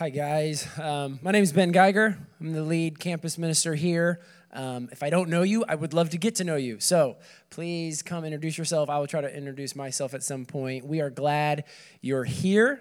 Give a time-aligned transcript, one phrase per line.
[0.00, 0.66] Hi, guys.
[0.80, 2.16] Um, my name is Ben Geiger.
[2.40, 4.22] I'm the lead campus minister here.
[4.50, 6.80] Um, if I don't know you, I would love to get to know you.
[6.80, 7.18] So
[7.50, 8.88] please come introduce yourself.
[8.88, 10.86] I will try to introduce myself at some point.
[10.86, 11.64] We are glad
[12.00, 12.80] you're here.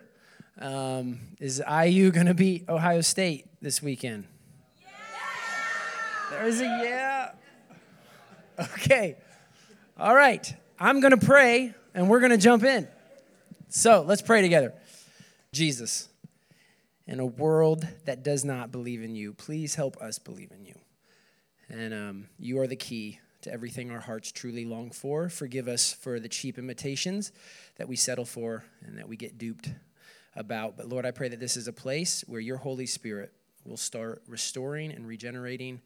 [0.59, 4.23] Um, is IU going to beat Ohio State this weekend?
[4.79, 4.87] Yeah.
[6.31, 7.31] There's a yeah.
[8.57, 9.17] Okay.
[9.97, 10.55] All right.
[10.79, 12.87] I'm going to pray and we're going to jump in.
[13.67, 14.73] So let's pray together.
[15.51, 16.08] Jesus
[17.09, 19.33] in a world that does not believe in you.
[19.33, 20.75] Please help us believe in you.
[21.67, 25.27] And um, you are the key to everything our hearts truly long for.
[25.27, 27.31] Forgive us for the cheap imitations
[27.77, 29.71] that we settle for and that we get duped
[30.35, 30.77] about.
[30.77, 33.33] But Lord, I pray that this is a place where your Holy Spirit
[33.65, 35.81] will start restoring and regenerating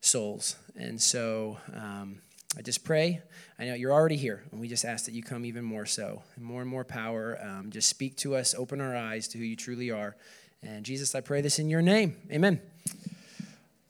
[0.00, 0.56] souls.
[0.74, 2.22] And so um,
[2.56, 3.20] I just pray.
[3.58, 6.22] I know you're already here, and we just ask that you come even more so,
[6.38, 7.38] more and more power.
[7.42, 10.16] Um, just speak to us, open our eyes to who you truly are.
[10.64, 12.16] And Jesus, I pray this in your name.
[12.30, 12.60] Amen.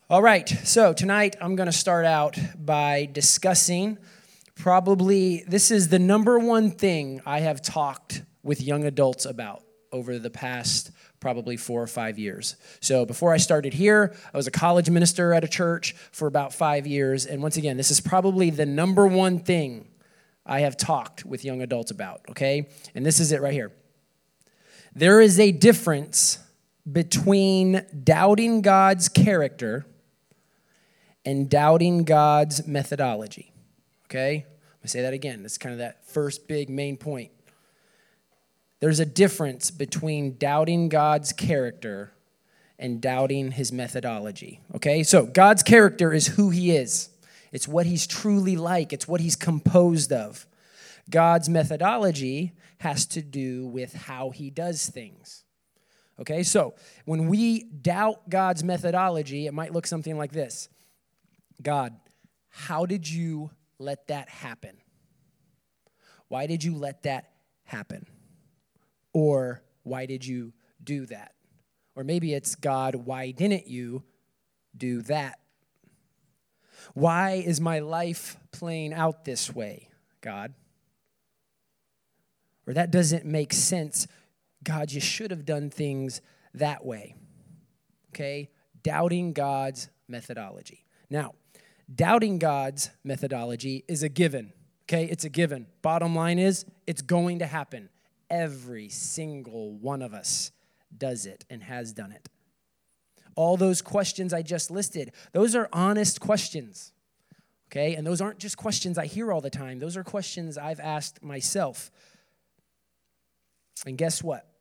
[0.08, 3.98] All right, so tonight I'm going to start out by discussing
[4.54, 10.18] probably this is the number one thing I have talked with young adults about over
[10.18, 12.56] the past probably four or five years.
[12.80, 16.54] So before I started here, I was a college minister at a church for about
[16.54, 17.26] five years.
[17.26, 19.88] And once again, this is probably the number one thing
[20.46, 22.68] I have talked with young adults about, okay?
[22.94, 23.72] And this is it right here.
[24.94, 26.38] There is a difference
[26.90, 29.86] between doubting God's character
[31.24, 33.52] and doubting God's methodology.
[34.06, 34.46] Okay?
[34.46, 35.42] I'm to say that again.
[35.42, 37.30] That's kind of that first big main point.
[38.80, 42.12] There's a difference between doubting God's character
[42.78, 44.60] and doubting his methodology.
[44.74, 45.04] Okay?
[45.04, 47.08] So, God's character is who he is,
[47.52, 50.46] it's what he's truly like, it's what he's composed of.
[51.08, 55.41] God's methodology has to do with how he does things.
[56.20, 56.74] Okay, so
[57.04, 60.68] when we doubt God's methodology, it might look something like this
[61.60, 61.94] God,
[62.48, 64.76] how did you let that happen?
[66.28, 67.30] Why did you let that
[67.64, 68.06] happen?
[69.12, 71.32] Or why did you do that?
[71.94, 74.02] Or maybe it's God, why didn't you
[74.76, 75.38] do that?
[76.94, 79.88] Why is my life playing out this way,
[80.20, 80.54] God?
[82.66, 84.06] Or that doesn't make sense
[84.64, 86.20] God, you should have done things
[86.54, 87.14] that way.
[88.10, 88.50] Okay?
[88.82, 90.84] Doubting God's methodology.
[91.10, 91.32] Now,
[91.92, 94.52] doubting God's methodology is a given.
[94.84, 95.04] Okay?
[95.04, 95.66] It's a given.
[95.80, 97.88] Bottom line is, it's going to happen.
[98.30, 100.52] Every single one of us
[100.96, 102.28] does it and has done it.
[103.34, 106.92] All those questions I just listed, those are honest questions.
[107.70, 107.94] Okay?
[107.94, 111.22] And those aren't just questions I hear all the time, those are questions I've asked
[111.22, 111.90] myself.
[113.86, 114.51] And guess what?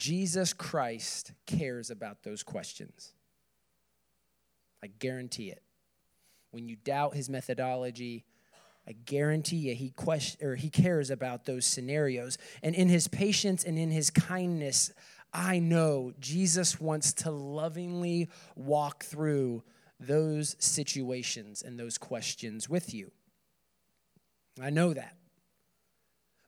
[0.00, 3.12] Jesus Christ cares about those questions.
[4.82, 5.62] I guarantee it.
[6.52, 8.24] When you doubt his methodology,
[8.88, 9.92] I guarantee you he
[10.40, 12.38] or he cares about those scenarios.
[12.62, 14.90] And in his patience and in his kindness,
[15.34, 19.62] I know Jesus wants to lovingly walk through
[20.00, 23.12] those situations and those questions with you.
[24.58, 25.18] I know that.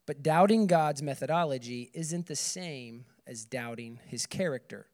[0.06, 4.86] But doubting God's methodology isn't the same as doubting his character.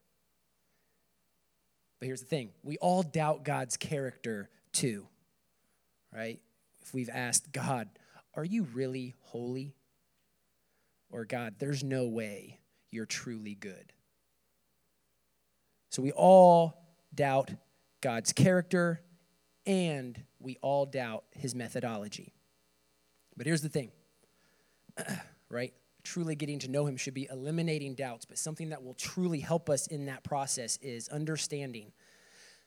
[1.99, 5.07] But here's the thing we all doubt God's character too,
[6.15, 6.41] right?
[6.81, 7.89] If we've asked God,
[8.35, 9.75] Are you really holy?
[11.11, 13.93] Or God, there's no way you're truly good.
[15.91, 16.75] So we all
[17.15, 17.51] doubt
[18.03, 19.01] God's character
[19.67, 22.35] and we all doubt his methodology.
[23.37, 23.91] But here's the thing,
[25.49, 25.73] right?
[26.09, 29.69] Truly getting to know him should be eliminating doubts, but something that will truly help
[29.69, 31.93] us in that process is understanding.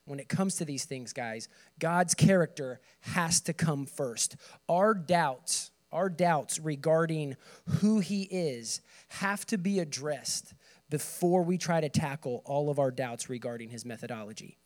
[0.06, 1.50] When it comes to these things, guys,
[1.80, 4.36] God's character has to come first.
[4.70, 10.54] Our doubts, our doubts regarding who he is, have to be addressed
[10.92, 14.60] before we try to tackle all of our doubts regarding his methodology.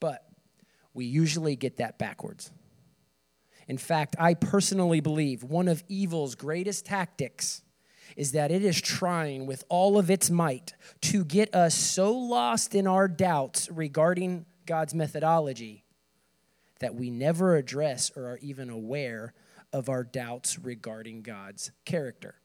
[0.00, 0.26] But
[0.92, 2.50] we usually get that backwards.
[3.68, 7.62] In fact, I personally believe one of evil's greatest tactics
[8.16, 12.74] is that it is trying with all of its might to get us so lost
[12.74, 15.84] in our doubts regarding God's methodology
[16.80, 19.32] that we never address or are even aware
[19.72, 22.36] of our doubts regarding God's character.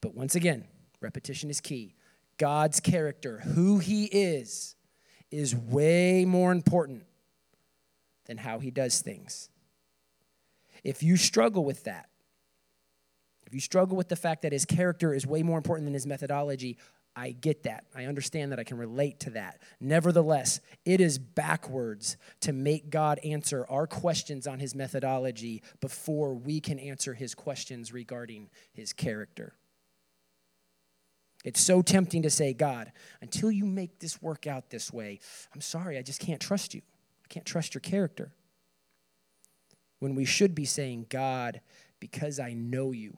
[0.00, 0.66] But once again,
[1.00, 1.94] repetition is key.
[2.38, 4.76] God's character, who he is,
[5.30, 7.04] is way more important
[8.26, 9.48] than how he does things.
[10.84, 12.08] If you struggle with that,
[13.46, 16.06] If you struggle with the fact that his character is way more important than his
[16.06, 16.78] methodology,
[17.14, 17.84] I get that.
[17.94, 18.58] I understand that.
[18.58, 19.62] I can relate to that.
[19.80, 26.60] Nevertheless, it is backwards to make God answer our questions on his methodology before we
[26.60, 29.54] can answer his questions regarding his character.
[31.44, 32.90] It's so tempting to say, God,
[33.22, 35.20] until you make this work out this way,
[35.54, 36.82] I'm sorry, I just can't trust you.
[37.26, 38.32] I can't trust your character.
[39.98, 41.60] When we should be saying, God,
[41.98, 43.16] because I know you,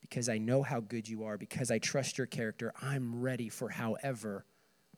[0.00, 3.68] because I know how good you are, because I trust your character, I'm ready for
[3.68, 4.44] however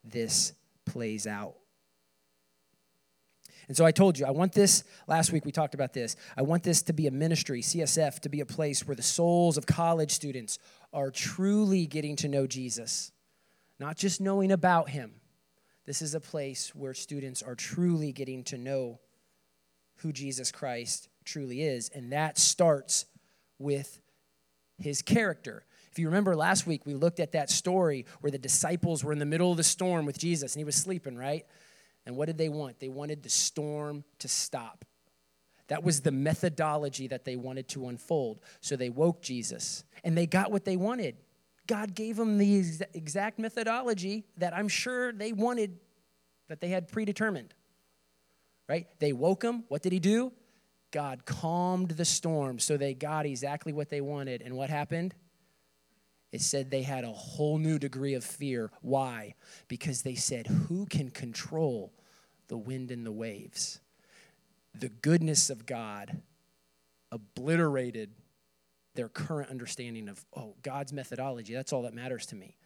[0.03, 0.55] this
[0.87, 1.57] plays out.
[3.67, 6.17] And so I told you, I want this, last week we talked about this.
[6.39, 9.59] I want this to be a ministry, CSF, to be a place where the souls
[9.59, 10.59] of college students
[10.95, 13.13] are truly getting to know Jesus,
[13.79, 15.17] not just knowing about him.
[15.89, 19.01] This is a place where students are truly getting to know
[19.97, 21.89] who Jesus Christ truly is.
[21.89, 23.07] And that starts
[23.59, 23.99] with
[24.77, 25.65] his character.
[25.91, 29.19] If you remember last week, we looked at that story where the disciples were in
[29.19, 31.47] the middle of the storm with Jesus and he was sleeping, right?
[32.05, 32.81] And what did they want?
[32.81, 34.85] They wanted the storm to stop.
[35.69, 38.43] That was the methodology that they wanted to unfold.
[38.61, 41.17] So they woke Jesus and they got what they wanted.
[41.69, 45.79] God gave them the exact methodology that I'm sure they wanted,
[46.49, 47.55] that they had predetermined.
[48.69, 48.87] Right?
[48.99, 49.65] They woke him.
[49.69, 50.33] What did he do?
[50.91, 54.43] God calmed the storm so they got exactly what they wanted.
[54.43, 55.15] And what happened?
[56.33, 58.71] It said they had a whole new degree of fear.
[58.81, 59.35] Why?
[59.69, 61.93] Because they said, Who can control
[62.49, 63.81] the wind and the waves?
[64.75, 66.23] The goodness of God
[67.11, 68.11] obliterated
[68.99, 71.55] their current understanding of, oh, God's methodology.
[71.55, 72.57] That's all that matters to me.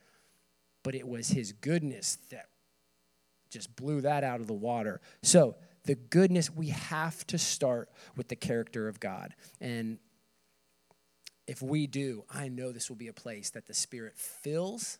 [0.82, 2.46] But it was His goodness that
[3.50, 5.02] just blew that out of the water.
[5.22, 9.34] So, the goodness, we have to start with the character of God.
[9.60, 9.98] And
[11.46, 14.98] if we do, I know this will be a place that the Spirit fills,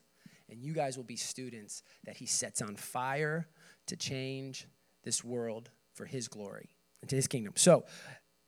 [0.50, 3.49] and you guys will be students that He sets on fire
[3.87, 4.67] to change
[5.02, 7.55] this world for His glory and to His kingdom.
[7.56, 7.84] So,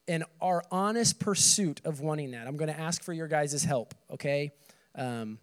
[0.07, 3.95] in our honest pursuit of wanting that, I'm going to ask for your guys' help,
[4.11, 4.53] okay?
[4.95, 5.39] Um,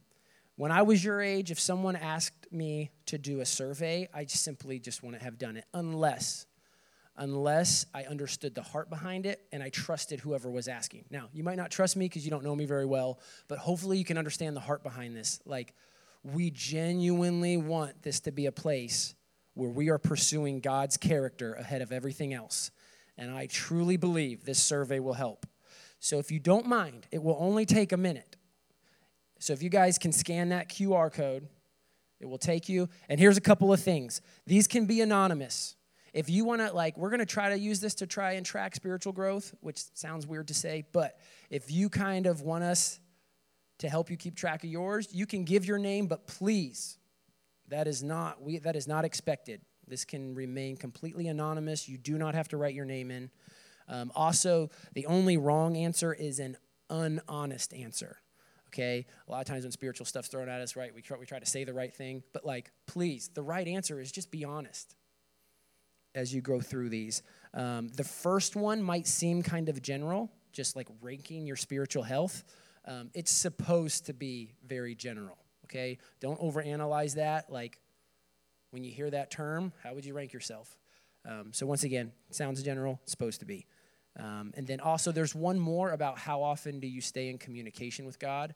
[0.55, 4.79] when I was your age, if someone asked me to do a survey, I simply
[4.79, 6.45] just wouldn't have done it unless
[7.17, 11.05] unless I understood the heart behind it and I trusted whoever was asking.
[11.09, 13.97] Now, you might not trust me because you don't know me very well, but hopefully
[13.97, 15.39] you can understand the heart behind this.
[15.45, 15.73] Like,
[16.23, 19.13] we genuinely want this to be a place
[19.53, 22.71] where we are pursuing God's character ahead of everything else.
[23.21, 25.45] And I truly believe this survey will help.
[25.99, 28.35] So, if you don't mind, it will only take a minute.
[29.37, 31.47] So, if you guys can scan that QR code,
[32.19, 32.89] it will take you.
[33.09, 35.75] And here's a couple of things these can be anonymous.
[36.13, 38.45] If you want to, like, we're going to try to use this to try and
[38.45, 41.19] track spiritual growth, which sounds weird to say, but
[41.51, 42.99] if you kind of want us
[43.77, 46.97] to help you keep track of yours, you can give your name, but please,
[47.67, 49.61] that is not we that is not expected.
[49.91, 51.89] This can remain completely anonymous.
[51.89, 53.29] You do not have to write your name in.
[53.89, 56.55] Um, also, the only wrong answer is an
[56.89, 58.17] unhonest answer.
[58.69, 61.25] Okay, a lot of times when spiritual stuff's thrown at us, right, we try, we
[61.25, 64.45] try to say the right thing, but like, please, the right answer is just be
[64.45, 64.95] honest
[66.15, 67.21] as you go through these.
[67.53, 72.45] Um, the first one might seem kind of general, just like ranking your spiritual health.
[72.85, 75.97] Um, it's supposed to be very general, okay?
[76.21, 77.51] Don't overanalyze that.
[77.51, 77.80] Like
[78.71, 80.77] when you hear that term, how would you rank yourself?
[81.29, 83.67] Um, so, once again, sounds general, supposed to be.
[84.19, 88.05] Um, and then also, there's one more about how often do you stay in communication
[88.05, 88.55] with God.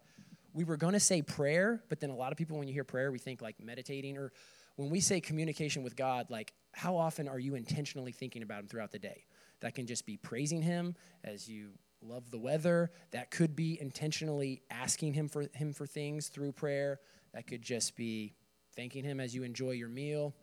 [0.54, 2.84] We were going to say prayer, but then a lot of people, when you hear
[2.84, 4.32] prayer, we think like meditating or
[4.78, 8.68] when we say communication with God, like how often are you intentionally thinking about Him
[8.68, 9.26] throughout the day?
[9.62, 12.92] That can just be praising Him as you love the weather.
[13.12, 17.00] That could be intentionally asking Him for Him for things through prayer.
[17.34, 18.34] That could just be
[18.76, 20.34] thanking Him as you enjoy your meal.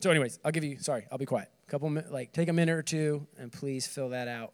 [0.00, 0.78] So, anyways, I'll give you.
[0.78, 1.48] Sorry, I'll be quiet.
[1.66, 4.52] A couple like take a minute or two, and please fill that out.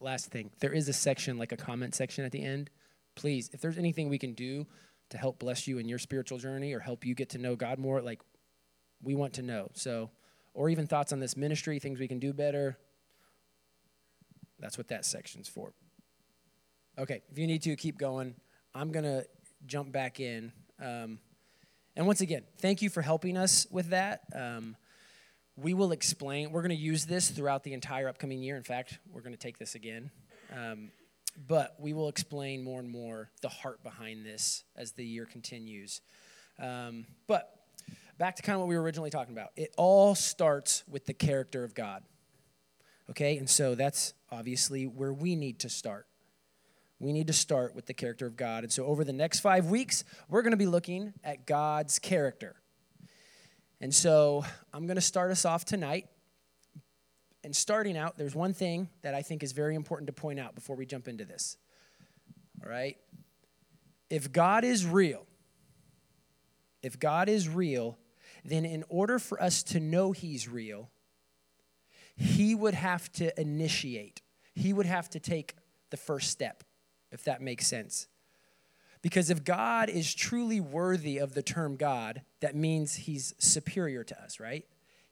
[0.00, 2.70] Last thing, there is a section like a comment section at the end.
[3.14, 4.66] Please, if there's anything we can do
[5.10, 7.78] to help bless you in your spiritual journey or help you get to know God
[7.78, 8.20] more, like
[9.02, 9.70] we want to know.
[9.74, 10.10] So,
[10.54, 12.78] or even thoughts on this ministry, things we can do better.
[14.58, 15.72] That's what that section's for.
[16.98, 18.34] Okay, if you need to, keep going.
[18.74, 19.26] I'm going to
[19.66, 20.52] jump back in.
[20.80, 21.18] Um,
[21.96, 24.22] and once again, thank you for helping us with that.
[24.34, 24.76] Um,
[25.56, 28.56] we will explain, we're going to use this throughout the entire upcoming year.
[28.56, 30.10] In fact, we're going to take this again.
[30.56, 30.90] Um,
[31.46, 36.00] but we will explain more and more the heart behind this as the year continues.
[36.58, 37.50] Um, but
[38.18, 39.50] back to kind of what we were originally talking about.
[39.56, 42.02] It all starts with the character of God.
[43.10, 43.36] Okay?
[43.38, 46.06] And so that's obviously where we need to start.
[47.00, 48.62] We need to start with the character of God.
[48.62, 52.54] And so, over the next five weeks, we're going to be looking at God's character.
[53.80, 56.06] And so, I'm going to start us off tonight.
[57.42, 60.54] And starting out, there's one thing that I think is very important to point out
[60.54, 61.56] before we jump into this.
[62.62, 62.98] All right?
[64.10, 65.26] If God is real,
[66.82, 67.96] if God is real,
[68.44, 70.90] then in order for us to know He's real,
[72.14, 74.20] He would have to initiate,
[74.54, 75.54] He would have to take
[75.88, 76.62] the first step
[77.12, 78.06] if that makes sense.
[79.02, 84.22] Because if God is truly worthy of the term God, that means he's superior to
[84.22, 84.64] us, right?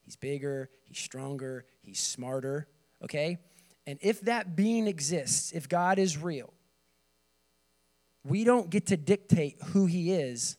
[0.03, 2.67] He's bigger, he's stronger, he's smarter,
[3.03, 3.39] okay?
[3.87, 6.53] And if that being exists, if God is real,
[8.23, 10.57] we don't get to dictate who he is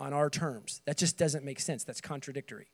[0.00, 0.82] on our terms.
[0.86, 1.84] That just doesn't make sense.
[1.84, 2.66] That's contradictory,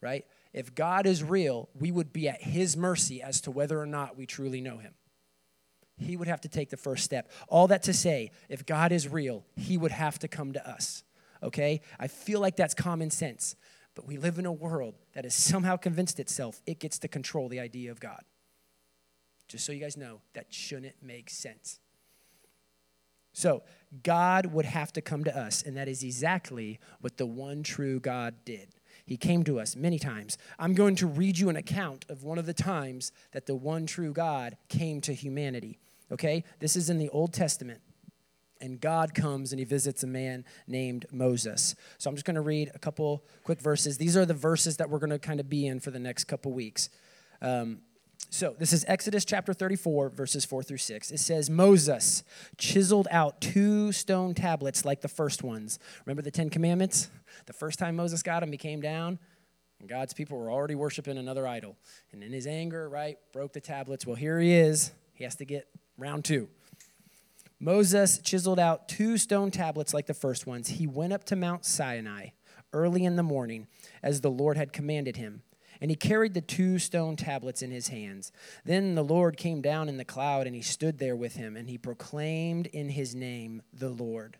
[0.00, 0.24] right?
[0.52, 4.16] If God is real, we would be at his mercy as to whether or not
[4.16, 4.94] we truly know him
[5.96, 7.30] he would have to take the first step.
[7.48, 11.04] All that to say, if God is real, he would have to come to us.
[11.42, 11.80] Okay?
[11.98, 13.56] I feel like that's common sense,
[13.94, 17.48] but we live in a world that has somehow convinced itself it gets to control
[17.48, 18.22] the idea of God.
[19.48, 21.78] Just so you guys know, that shouldn't make sense.
[23.34, 23.62] So,
[24.02, 27.98] God would have to come to us, and that is exactly what the one true
[27.98, 28.68] God did.
[29.04, 30.38] He came to us many times.
[30.58, 33.86] I'm going to read you an account of one of the times that the one
[33.86, 35.78] true God came to humanity.
[36.10, 36.44] Okay?
[36.60, 37.80] This is in the Old Testament.
[38.60, 41.74] And God comes and he visits a man named Moses.
[41.98, 43.98] So I'm just going to read a couple quick verses.
[43.98, 46.24] These are the verses that we're going to kind of be in for the next
[46.24, 46.88] couple weeks.
[47.40, 47.80] Um,
[48.32, 51.10] so this is Exodus chapter 34, verses 4 through 6.
[51.10, 52.24] It says, Moses
[52.56, 55.78] chiseled out two stone tablets like the first ones.
[56.06, 57.10] Remember the Ten Commandments?
[57.46, 59.18] The first time Moses got them, he came down,
[59.80, 61.76] and God's people were already worshiping another idol.
[62.12, 64.06] And in his anger, right, broke the tablets.
[64.06, 64.92] Well, here he is.
[65.14, 66.48] He has to get Round two.
[67.60, 70.68] Moses chiseled out two stone tablets like the first ones.
[70.68, 72.30] He went up to Mount Sinai
[72.72, 73.68] early in the morning,
[74.02, 75.42] as the Lord had commanded him.
[75.82, 78.30] And he carried the two stone tablets in his hands.
[78.64, 81.68] Then the Lord came down in the cloud, and he stood there with him, and
[81.68, 84.36] he proclaimed in his name, the Lord.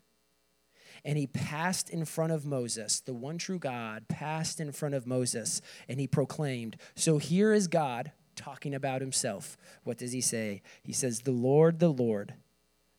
[1.05, 5.05] And he passed in front of Moses, the one true God passed in front of
[5.05, 9.57] Moses, and he proclaimed, So here is God talking about himself.
[9.83, 10.63] What does he say?
[10.85, 12.35] He says, The Lord, the Lord,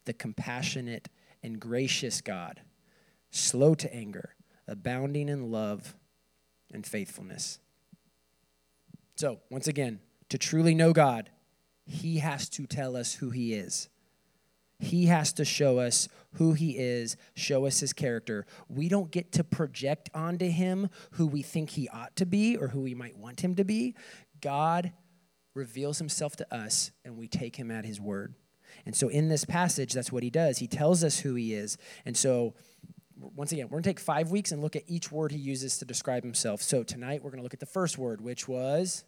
[0.03, 1.07] the compassionate
[1.41, 2.59] and gracious God,
[3.31, 4.35] slow to anger,
[4.67, 5.95] abounding in love
[6.73, 7.59] and faithfulness.
[9.15, 11.29] So, once again, to truly know God,
[11.85, 13.89] he has to tell us who he is.
[14.79, 18.45] He has to show us who he is, show us his character.
[18.67, 22.69] We don't get to project onto him who we think he ought to be or
[22.69, 23.95] who we might want him to be.
[24.41, 24.91] God
[25.53, 28.35] reveals himself to us and we take him at his word.
[28.85, 30.57] And so in this passage, that's what he does.
[30.57, 31.77] He tells us who he is.
[32.05, 32.55] And so,
[33.19, 35.77] once again, we're going to take five weeks and look at each word he uses
[35.79, 36.61] to describe himself.
[36.61, 39.03] So tonight, we're going to look at the first word, which was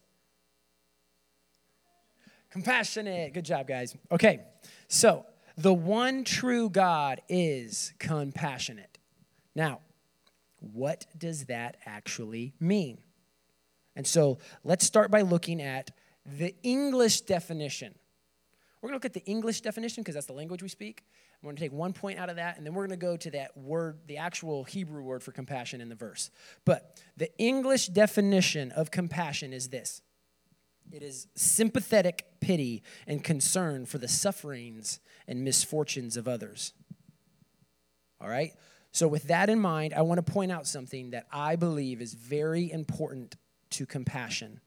[2.52, 3.34] compassionate.
[3.34, 3.96] Good job, guys.
[4.12, 4.42] Okay,
[4.88, 5.26] so
[5.58, 8.98] the one true God is compassionate.
[9.56, 9.80] Now,
[10.60, 13.00] what does that actually mean?
[13.96, 15.92] And so let's start by looking at
[16.26, 17.96] the English definition.
[18.82, 21.04] We're going to look at the English definition because that's the language we speak.
[21.46, 23.16] I'm going to take one point out of that, and then we're going to go
[23.18, 26.32] to that word, the actual Hebrew word for compassion in the verse.
[26.66, 30.02] But the English definition of compassion is this
[30.92, 36.74] it is sympathetic pity and concern for the sufferings and misfortunes of others.
[38.20, 38.54] All right?
[38.92, 42.16] So, with that in mind, I want to point out something that I believe is
[42.16, 43.36] very important
[43.70, 44.62] to compassion.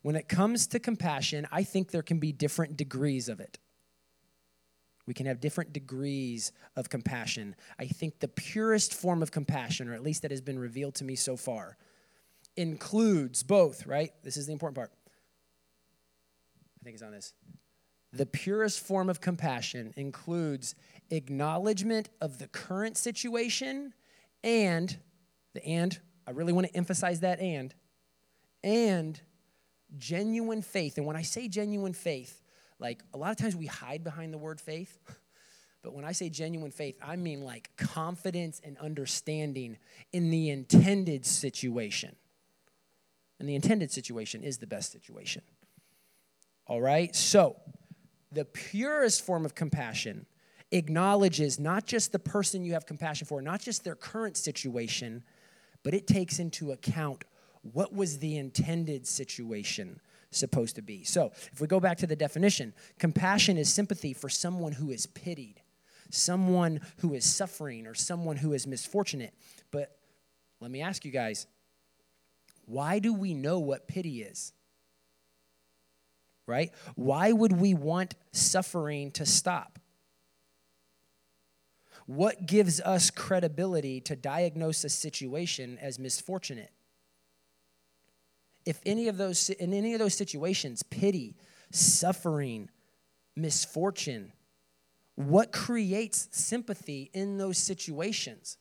[0.00, 3.58] When it comes to compassion, I think there can be different degrees of it.
[5.06, 7.56] We can have different degrees of compassion.
[7.78, 11.04] I think the purest form of compassion, or at least that has been revealed to
[11.04, 11.76] me so far,
[12.56, 14.12] includes both, right?
[14.22, 14.92] This is the important part.
[16.80, 17.32] I think it's on this.
[18.12, 20.74] The purest form of compassion includes
[21.10, 23.94] acknowledgement of the current situation
[24.44, 24.96] and
[25.54, 27.74] the and, I really want to emphasize that and,
[28.62, 29.20] and
[29.96, 30.98] genuine faith.
[30.98, 32.41] And when I say genuine faith,
[32.82, 34.98] like a lot of times we hide behind the word faith.
[35.84, 39.78] But when I say genuine faith, I mean like confidence and understanding
[40.12, 42.14] in the intended situation.
[43.40, 45.42] And the intended situation is the best situation.
[46.68, 47.12] All right?
[47.16, 47.56] So,
[48.30, 50.26] the purest form of compassion
[50.70, 55.24] acknowledges not just the person you have compassion for, not just their current situation,
[55.82, 57.24] but it takes into account
[57.72, 60.00] what was the intended situation
[60.32, 61.04] supposed to be.
[61.04, 65.06] So, if we go back to the definition, compassion is sympathy for someone who is
[65.06, 65.60] pitied,
[66.10, 69.34] someone who is suffering, or someone who is misfortunate.
[69.70, 69.96] But
[70.60, 71.46] let me ask you guys
[72.66, 74.52] why do we know what pity is?
[76.46, 76.70] Right?
[76.96, 79.78] Why would we want suffering to stop?
[82.06, 86.70] What gives us credibility to diagnose a situation as misfortunate?
[88.64, 91.36] If any of those in any of those situations, pity,
[91.70, 92.70] suffering,
[93.36, 94.32] misfortune,
[95.14, 98.56] what creates sympathy in those situations?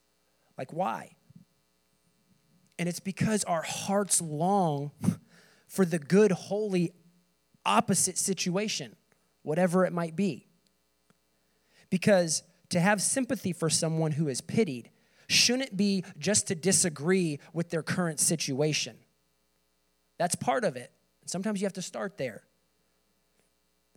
[0.57, 1.15] Like why?
[2.79, 4.91] And it's because our hearts long
[5.67, 6.91] for the good, holy,
[7.65, 8.95] opposite situation,
[9.43, 10.47] whatever it might be.
[11.89, 14.89] Because to have sympathy for someone who is pitied
[15.27, 18.97] shouldn't be just to disagree with their current situation.
[20.21, 20.91] That's part of it.
[21.25, 22.43] Sometimes you have to start there.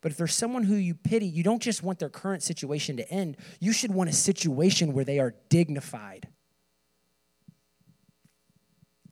[0.01, 3.07] But if there's someone who you pity, you don't just want their current situation to
[3.11, 6.29] end, you should want a situation where they are dignified.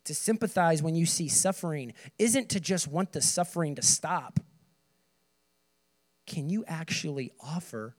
[0.05, 4.39] To sympathize when you see suffering isn't to just want the suffering to stop.
[6.25, 7.95] Can you actually offer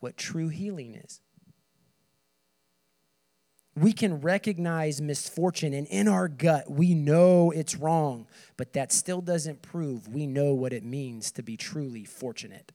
[0.00, 1.20] what true healing is.
[3.76, 9.20] We can recognize misfortune, and in our gut, we know it's wrong, but that still
[9.20, 12.72] doesn't prove we know what it means to be truly fortunate.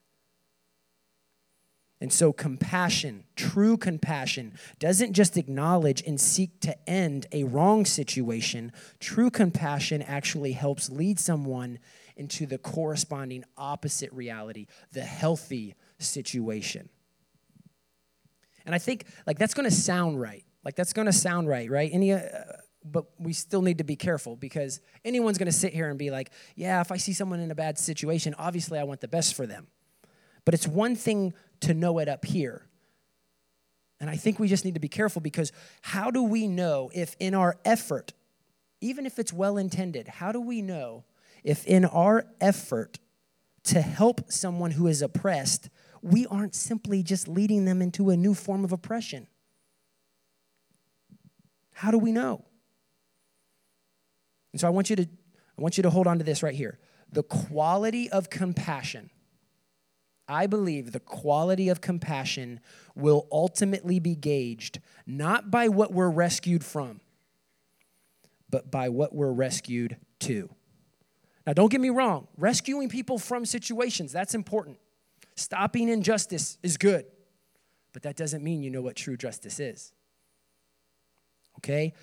[2.02, 8.72] And so, compassion, true compassion, doesn't just acknowledge and seek to end a wrong situation.
[9.00, 11.80] True compassion actually helps lead someone
[12.16, 16.90] into the corresponding opposite reality, the healthy situation.
[18.66, 20.45] And I think like that's going to sound right.
[20.66, 21.90] Like that's going to sound right, right?
[21.94, 22.22] Any uh,
[22.84, 26.12] but we still need to be careful because anyone's going to sit here and be
[26.12, 29.36] like, "Yeah, if I see someone in a bad situation, obviously I want the best
[29.36, 29.68] for them."
[30.44, 32.68] But it's one thing to know it up here.
[34.00, 37.16] And I think we just need to be careful because how do we know if
[37.20, 38.14] in our effort,
[38.82, 41.06] even if it's well intended, how do we know
[41.44, 43.00] if in our effort
[43.64, 45.70] to help someone who is oppressed,
[46.02, 49.28] we aren't simply just leading them into a new form of oppression.
[51.76, 52.46] How do we know?
[54.54, 56.56] And so I want you to I want you to hold on to this right
[56.56, 56.80] here.
[57.12, 59.10] The quality of compassion.
[60.28, 62.62] I believe the quality of compassion
[62.96, 67.02] will ultimately be gauged not by what we're rescued from,
[68.50, 70.50] but by what we're rescued to.
[71.46, 74.78] Now, don't get me wrong, rescuing people from situations, that's important.
[75.36, 77.06] Stopping injustice is good,
[77.92, 79.92] but that doesn't mean you know what true justice is.
[81.66, 81.94] Okay?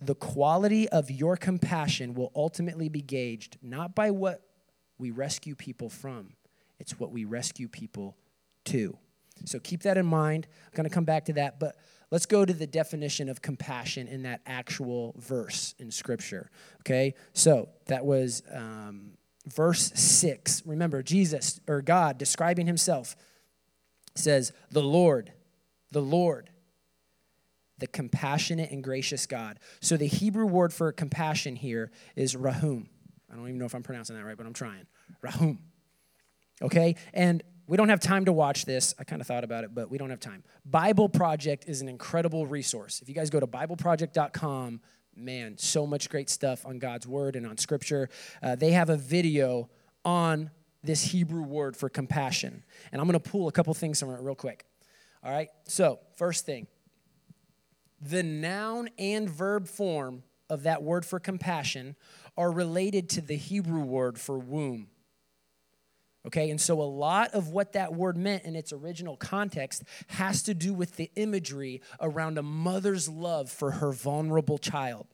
[0.00, 4.42] The quality of your compassion will ultimately be gauged not by what
[4.98, 6.34] we rescue people from,
[6.78, 8.16] it's what we rescue people
[8.66, 8.98] to.
[9.44, 10.46] So keep that in mind.
[10.66, 11.76] I'm going to come back to that, but
[12.10, 16.50] let's go to the definition of compassion in that actual verse in Scripture.
[16.82, 17.14] Okay?
[17.32, 18.42] So that was.
[18.52, 19.12] Um,
[19.46, 20.62] verse 6.
[20.66, 23.16] Remember, Jesus or God describing himself
[24.14, 25.32] says, The Lord,
[25.90, 26.50] the Lord,
[27.78, 29.58] the compassionate and gracious God.
[29.80, 32.88] So the Hebrew word for compassion here is rahum.
[33.30, 34.86] I don't even know if I'm pronouncing that right, but I'm trying.
[35.20, 35.58] Rahum.
[36.62, 36.94] Okay?
[37.12, 38.94] And we don't have time to watch this.
[38.98, 40.44] I kind of thought about it, but we don't have time.
[40.64, 43.00] Bible Project is an incredible resource.
[43.02, 44.80] If you guys go to BibleProject.com,
[45.16, 48.08] man, so much great stuff on God's word and on scripture.
[48.42, 49.68] Uh, they have a video
[50.04, 50.50] on
[50.82, 52.62] this Hebrew word for compassion.
[52.92, 54.66] And I'm going to pull a couple things from it real quick.
[55.24, 55.48] All right?
[55.66, 56.66] So, first thing
[58.04, 61.96] the noun and verb form of that word for compassion
[62.36, 64.88] are related to the Hebrew word for womb.
[66.26, 70.42] Okay, and so a lot of what that word meant in its original context has
[70.44, 75.06] to do with the imagery around a mother's love for her vulnerable child.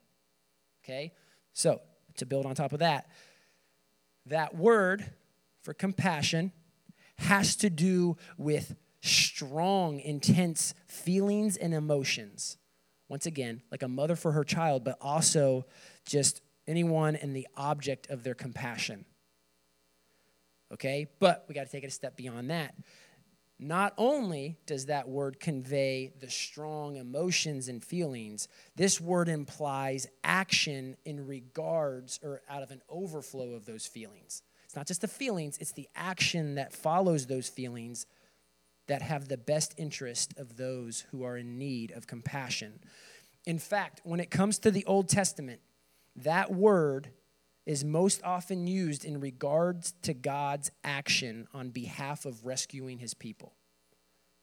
[0.85, 1.13] Okay,
[1.53, 1.81] so
[2.17, 3.09] to build on top of that,
[4.27, 5.05] that word
[5.63, 6.53] for compassion
[7.19, 12.57] has to do with strong, intense feelings and emotions.
[13.11, 15.67] Once again, like a mother for her child, but also
[16.07, 19.05] just anyone and the object of their compassion
[20.73, 21.09] okay?
[21.19, 22.75] But we got to take it a step beyond that.
[23.59, 30.97] Not only does that word convey the strong emotions and feelings, this word implies action
[31.05, 34.43] in regards or out of an overflow of those feelings.
[34.65, 38.07] It's not just the feelings, it's the action that follows those feelings
[38.91, 42.81] that have the best interest of those who are in need of compassion.
[43.47, 45.61] In fact, when it comes to the Old Testament,
[46.17, 47.13] that word
[47.67, 53.55] is most often used in regards to God's action on behalf of rescuing his people.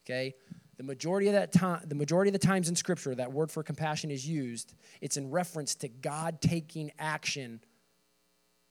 [0.06, 0.34] Okay?
[0.78, 3.64] The majority of that time, the majority of the times in scripture that word for
[3.64, 7.60] compassion is used, it's in reference to God taking action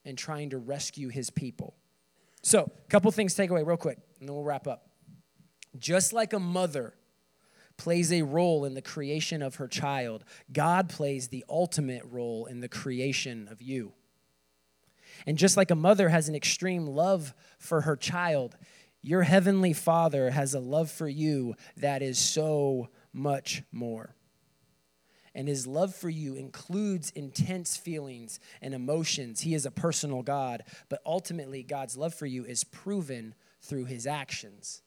[0.06, 1.76] and trying to rescue his people.
[2.42, 4.86] So, a couple things take away real quick, and then we'll wrap up.
[5.78, 6.94] Just like a mother
[7.76, 12.60] plays a role in the creation of her child, God plays the ultimate role in
[12.60, 13.92] the creation of you.
[15.26, 18.56] And just like a mother has an extreme love for her child,
[19.02, 24.14] your heavenly Father has a love for you that is so much more.
[25.34, 29.42] And his love for you includes intense feelings and emotions.
[29.42, 34.06] He is a personal God, but ultimately, God's love for you is proven through his
[34.06, 34.82] actions.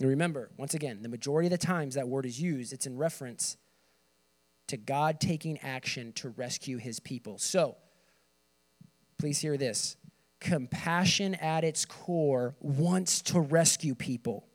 [0.00, 2.96] And remember, once again, the majority of the times that word is used, it's in
[2.96, 3.58] reference
[4.68, 7.36] to God taking action to rescue his people.
[7.36, 7.76] So,
[9.18, 9.96] please hear this
[10.40, 14.46] compassion at its core wants to rescue people.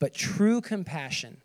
[0.00, 1.42] But true compassion,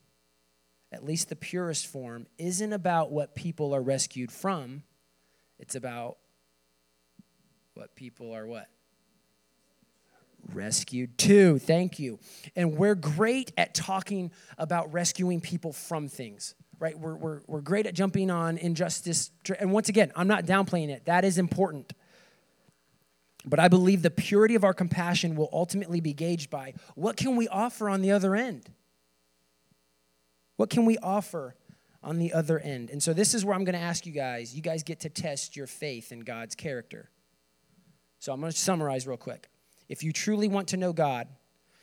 [0.91, 4.82] at least the purest form, isn't about what people are rescued from.
[5.60, 6.17] It's about
[7.76, 8.67] what people are what?
[10.54, 11.60] Rescued to.
[11.60, 12.20] Thank you.
[12.56, 16.98] And we're great at talking about rescuing people from things, right?
[16.98, 19.32] We're, we're, we're great at jumping on injustice.
[19.60, 21.94] And once again, I'm not downplaying it, that is important.
[23.46, 27.36] But I believe the purity of our compassion will ultimately be gauged by what can
[27.36, 28.70] we offer on the other end?
[30.58, 31.56] What can we offer
[32.04, 32.92] on the other end?
[32.92, 34.56] And so this is where I'm going to ask you guys.
[34.56, 37.10] You guys get to test your faith in God's character.
[38.20, 39.50] So I'm going to summarize real quick.
[39.91, 41.27] If you truly want to know God,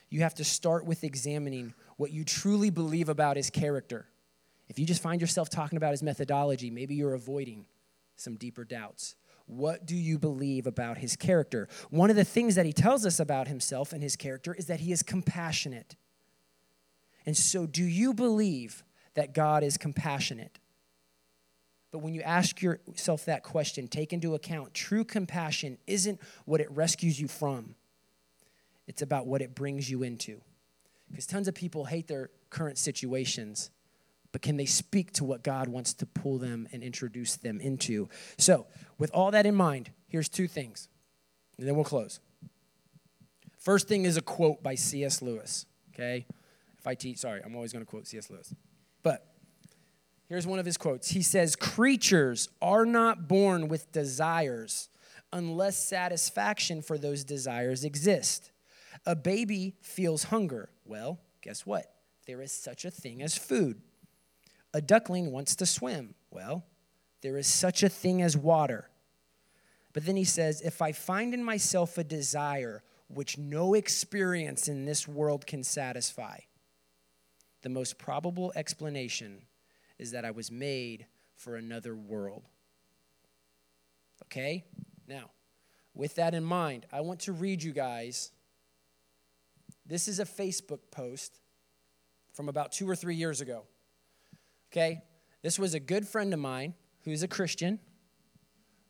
[0.08, 4.06] you have to start with examining what you truly believe about his character.
[4.66, 7.66] If you just find yourself talking about his methodology, maybe you're avoiding
[8.16, 9.14] some deeper doubts.
[9.44, 11.68] What do you believe about his character?
[11.90, 14.80] One of the things that he tells us about himself and his character is that
[14.80, 15.94] he is compassionate.
[17.26, 18.84] And so, do you believe
[19.16, 20.58] that God is compassionate?
[21.92, 26.70] But when you ask yourself that question, take into account true compassion isn't what it
[26.70, 27.74] rescues you from,
[28.88, 30.40] it's about what it brings you into.
[31.10, 33.70] Because tons of people hate their current situations,
[34.32, 38.08] but can they speak to what God wants to pull them and introduce them into?
[38.36, 38.66] So,
[38.98, 40.88] with all that in mind, here's two things,
[41.58, 42.20] and then we'll close.
[43.58, 45.22] First thing is a quote by C.S.
[45.22, 46.26] Lewis, okay?
[46.78, 48.30] If I teach, sorry, I'm always going to quote C.S.
[48.30, 48.54] Lewis.
[49.02, 49.26] But
[50.28, 54.88] here's one of his quotes He says, Creatures are not born with desires
[55.32, 58.50] unless satisfaction for those desires exist.
[59.06, 60.70] A baby feels hunger.
[60.84, 61.92] Well, guess what?
[62.26, 63.80] There is such a thing as food.
[64.74, 66.14] A duckling wants to swim.
[66.30, 66.64] Well,
[67.22, 68.88] there is such a thing as water.
[69.92, 74.84] But then he says, if I find in myself a desire which no experience in
[74.84, 76.40] this world can satisfy,
[77.62, 79.42] the most probable explanation
[79.98, 82.44] is that I was made for another world.
[84.24, 84.64] Okay?
[85.08, 85.30] Now,
[85.94, 88.30] with that in mind, I want to read you guys
[89.88, 91.40] this is a Facebook post
[92.34, 93.64] from about two or three years ago.
[94.70, 95.02] Okay?
[95.42, 96.74] This was a good friend of mine
[97.04, 97.80] who's a Christian,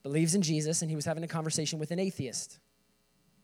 [0.03, 2.59] believes in Jesus, and he was having a conversation with an atheist.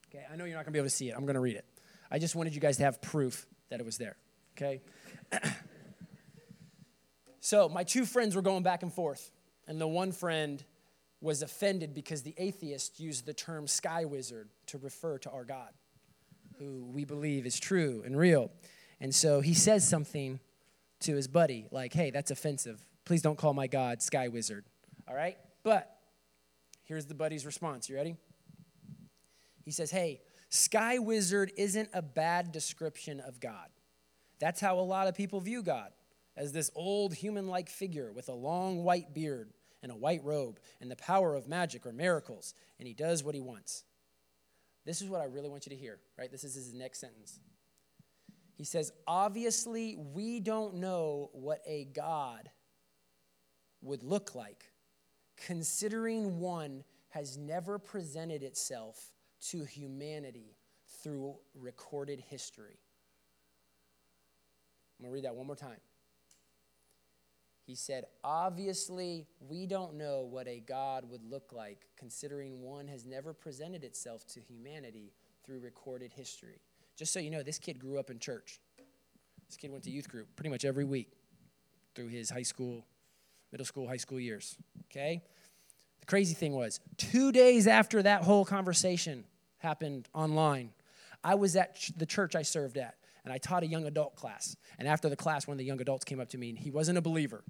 [0.08, 1.14] Okay, I know you're not gonna be able to see it.
[1.16, 1.64] I'm gonna read it.
[2.10, 4.16] I just wanted you guys to have proof that it was there.
[4.56, 4.80] Okay?
[7.40, 9.30] so, my two friends were going back and forth,
[9.68, 10.64] and the one friend
[11.20, 15.70] was offended because the atheist used the term sky wizard to refer to our God
[16.58, 18.50] who we believe is true and real.
[19.00, 20.40] And so he says something
[21.00, 22.84] to his buddy, like, hey, that's offensive.
[23.04, 24.64] Please don't call my God Sky Wizard.
[25.08, 25.36] All right?
[25.62, 25.94] But
[26.84, 27.88] here's the buddy's response.
[27.88, 28.16] You ready?
[29.64, 33.68] He says, hey, Sky Wizard isn't a bad description of God.
[34.38, 35.90] That's how a lot of people view God
[36.36, 39.50] as this old human like figure with a long white beard
[39.82, 43.34] and a white robe and the power of magic or miracles, and he does what
[43.34, 43.84] he wants.
[44.84, 46.30] This is what I really want you to hear, right?
[46.30, 47.40] This is his next sentence.
[48.56, 52.50] He says, Obviously, we don't know what a God
[53.82, 54.64] would look like,
[55.46, 59.12] considering one has never presented itself
[59.50, 60.56] to humanity
[61.02, 62.78] through recorded history.
[64.98, 65.78] I'm going to read that one more time.
[67.66, 73.04] He said, Obviously, we don't know what a God would look like, considering one has
[73.04, 75.12] never presented itself to humanity
[75.44, 76.60] through recorded history.
[76.96, 78.60] Just so you know, this kid grew up in church.
[79.48, 81.12] This kid went to youth group pretty much every week
[81.94, 82.84] through his high school
[83.54, 84.56] middle school, high school years.
[84.90, 85.22] Okay?
[86.00, 89.24] The crazy thing was, two days after that whole conversation
[89.58, 90.70] happened online,
[91.22, 94.56] I was at the church I served at, and I taught a young adult class.
[94.78, 96.70] And after the class, one of the young adults came up to me, and he
[96.70, 97.42] wasn't a believer,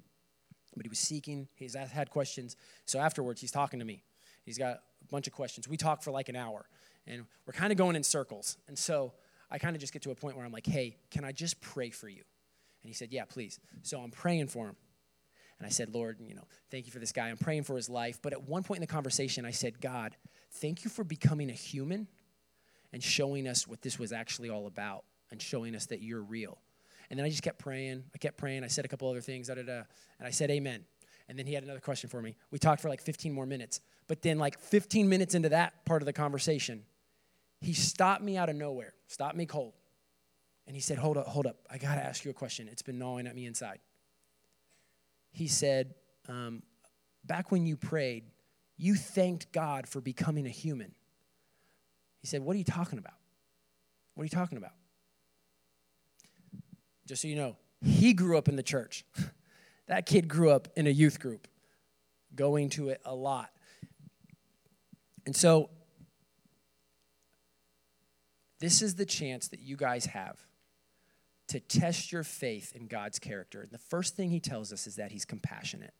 [0.75, 2.55] but he was seeking, he's had questions.
[2.85, 4.03] So afterwards, he's talking to me.
[4.43, 5.67] He's got a bunch of questions.
[5.67, 6.65] We talked for like an hour,
[7.05, 8.57] and we're kind of going in circles.
[8.67, 9.13] And so
[9.51, 11.61] I kind of just get to a point where I'm like, hey, can I just
[11.61, 12.23] pray for you?
[12.83, 13.59] And he said, yeah, please.
[13.81, 14.75] So I'm praying for him.
[15.57, 17.29] And I said, Lord, you know, thank you for this guy.
[17.29, 18.19] I'm praying for his life.
[18.21, 20.15] But at one point in the conversation, I said, God,
[20.51, 22.07] thank you for becoming a human
[22.91, 26.57] and showing us what this was actually all about and showing us that you're real.
[27.09, 28.03] And then I just kept praying.
[28.13, 28.63] I kept praying.
[28.63, 29.81] I said a couple other things, da, da, da,
[30.19, 30.85] and I said, Amen.
[31.27, 32.35] And then he had another question for me.
[32.51, 33.81] We talked for like 15 more minutes.
[34.07, 36.83] But then, like 15 minutes into that part of the conversation,
[37.61, 39.73] he stopped me out of nowhere, stopped me cold.
[40.67, 41.57] And he said, Hold up, hold up.
[41.69, 42.67] I got to ask you a question.
[42.71, 43.79] It's been gnawing at me inside
[45.35, 45.93] he said,
[46.27, 46.63] um,
[47.25, 48.25] Back when you prayed,
[48.77, 50.93] you thanked God for becoming a human.
[52.19, 53.15] He said, What are you talking about?
[54.13, 54.73] What are you talking about?
[57.05, 59.05] Just so you know, he grew up in the church.
[59.87, 61.47] that kid grew up in a youth group,
[62.35, 63.51] going to it a lot.
[65.25, 65.69] And so,
[68.59, 70.39] this is the chance that you guys have
[71.47, 73.61] to test your faith in God's character.
[73.61, 75.93] And the first thing he tells us is that he's compassionate.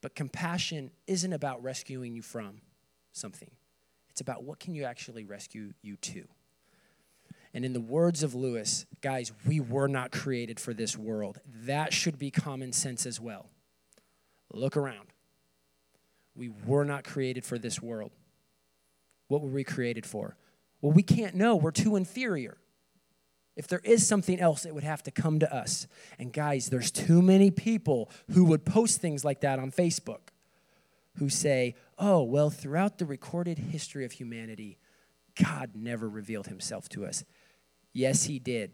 [0.00, 2.60] But compassion isn't about rescuing you from
[3.12, 3.50] something.
[4.10, 6.26] It's about what can you actually rescue you to.
[7.56, 11.40] And in the words of Lewis, guys, we were not created for this world.
[11.62, 13.48] That should be common sense as well.
[14.52, 15.08] Look around.
[16.34, 18.12] We were not created for this world.
[19.28, 20.36] What were we created for?
[20.82, 21.56] Well, we can't know.
[21.56, 22.58] We're too inferior.
[23.56, 25.86] If there is something else, it would have to come to us.
[26.18, 30.28] And guys, there's too many people who would post things like that on Facebook
[31.16, 34.76] who say, oh, well, throughout the recorded history of humanity,
[35.42, 37.24] God never revealed himself to us.
[37.96, 38.72] Yes, he did.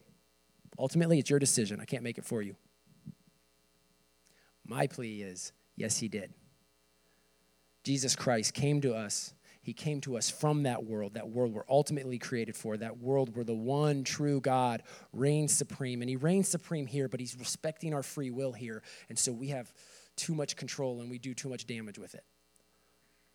[0.79, 1.81] Ultimately, it's your decision.
[1.81, 2.57] I can't make it for you.
[4.67, 6.33] My plea is yes, he did.
[7.85, 11.63] Jesus Christ came to us he came to us from that world, that world we're
[11.69, 14.83] ultimately created for, that world where the one true God
[15.13, 16.03] reigns supreme.
[16.03, 18.83] And He reigns supreme here, but He's respecting our free will here.
[19.09, 19.73] And so we have
[20.17, 22.25] too much control and we do too much damage with it.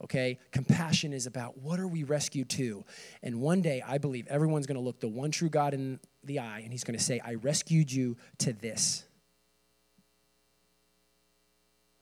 [0.04, 0.40] Okay?
[0.52, 2.86] Compassion is about what are we rescued to?
[3.24, 6.40] And one day, I believe everyone's going to look the one true God in the
[6.40, 9.04] eye and He's going to say, I rescued you to this.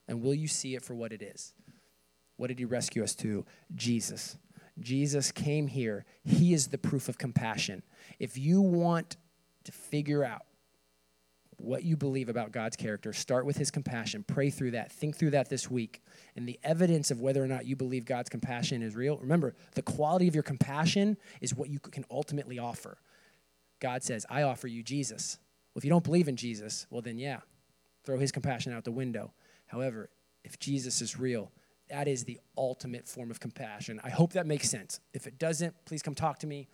[0.08, 1.52] And will you see it for what it is?
[2.36, 3.44] What did he rescue us to?
[3.74, 4.36] Jesus.
[4.78, 6.04] Jesus came here.
[6.22, 7.82] He is the proof of compassion.
[8.18, 9.16] If you want
[9.64, 10.45] to figure out
[11.58, 14.24] what you believe about God's character, start with his compassion.
[14.26, 14.92] Pray through that.
[14.92, 16.02] Think through that this week.
[16.36, 19.82] And the evidence of whether or not you believe God's compassion is real, remember, the
[19.82, 22.98] quality of your compassion is what you can ultimately offer.
[23.80, 25.38] God says, I offer you Jesus.
[25.74, 27.40] Well, if you don't believe in Jesus, well, then yeah,
[28.04, 29.32] throw his compassion out the window.
[29.66, 30.10] However,
[30.44, 31.50] if Jesus is real,
[31.90, 34.00] that is the ultimate form of compassion.
[34.02, 35.00] I hope that makes sense.
[35.12, 36.68] If it doesn't, please come talk to me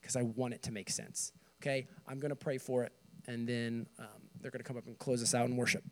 [0.00, 1.32] because I want it to make sense.
[1.62, 1.86] Okay?
[2.06, 2.92] I'm going to pray for it,
[3.26, 5.82] and then um, they're going to come up and close us out in worship.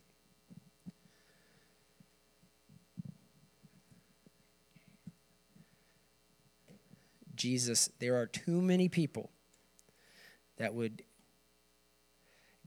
[7.35, 9.33] Jesus, there are too many people
[10.57, 11.03] that would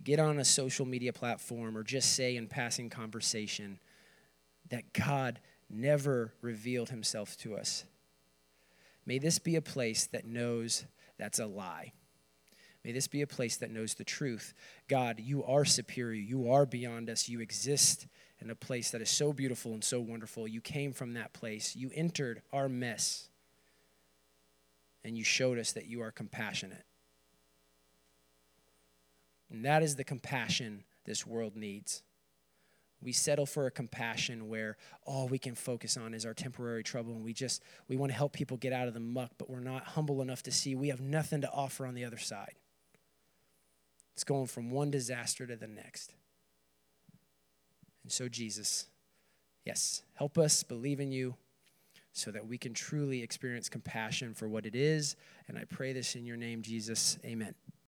[0.03, 3.79] get on a social media platform or just say in passing conversation
[4.67, 7.85] that God never revealed himself to us.
[9.05, 10.83] May this be a place that knows
[11.17, 11.93] that's a lie.
[12.87, 14.53] May this be a place that knows the truth.
[14.87, 16.21] God, you are superior.
[16.21, 17.27] You are beyond us.
[17.27, 18.07] You exist
[18.39, 20.47] in a place that is so beautiful and so wonderful.
[20.47, 21.75] You came from that place.
[21.75, 23.27] You entered our mess.
[25.03, 26.85] And you showed us that you are compassionate.
[29.51, 32.03] And that is the compassion this world needs.
[33.01, 37.15] We settle for a compassion where all we can focus on is our temporary trouble
[37.15, 39.59] and we just we want to help people get out of the muck, but we're
[39.59, 42.53] not humble enough to see we have nothing to offer on the other side.
[44.17, 46.15] It's going from one disaster to the next.
[48.01, 48.87] And so Jesus,
[49.63, 51.35] yes, help us believe in you
[52.13, 55.15] so that we can truly experience compassion for what it is.
[55.47, 57.19] And I pray this in your name, Jesus.
[57.23, 57.53] Amen.